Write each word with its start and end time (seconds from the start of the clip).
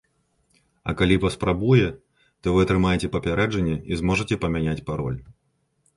А 0.89 0.93
калі 1.01 1.17
паспрабуе, 1.25 1.87
то 2.41 2.47
вы 2.55 2.65
атрымаеце 2.65 3.13
папярэджанне 3.19 3.75
і 3.93 4.03
зможаце 4.03 4.35
памяняць 4.47 4.83
пароль. 4.89 5.19